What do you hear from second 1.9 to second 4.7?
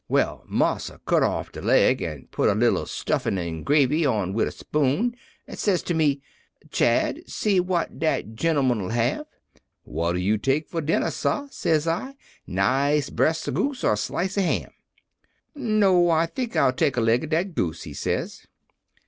an' put a little stuffin' an' gravy on wid a